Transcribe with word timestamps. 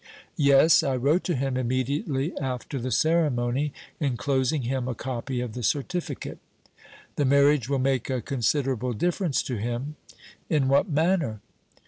"Yes; 0.37 0.81
I 0.81 0.95
wrote 0.95 1.23
to 1.25 1.35
him 1.35 1.55
immediately 1.55 2.35
after 2.39 2.79
the 2.79 2.89
ceremony, 2.91 3.71
enclosing 3.99 4.63
him 4.63 4.87
a 4.87 4.95
copy 4.95 5.41
of 5.41 5.53
the 5.53 5.61
certificate." 5.61 6.39
"The 7.17 7.25
marriage 7.25 7.69
will 7.69 7.77
make 7.77 8.09
a 8.09 8.19
considerable 8.19 8.93
difference 8.93 9.43
to 9.43 9.57
him." 9.57 9.97
"In 10.49 10.67
what 10.69 10.89
manner?" 10.89 11.39